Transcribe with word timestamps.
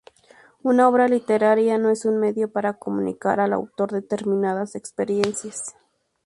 Una 0.63 0.89
obra 0.89 1.07
literaria 1.07 1.77
no 1.77 1.91
es 1.91 2.05
un 2.05 2.19
medio 2.19 2.51
para 2.51 2.73
comunicar 2.73 3.39
al 3.39 3.53
autor 3.53 3.91
determinadas 3.91 4.73
experiencias. 4.73 5.75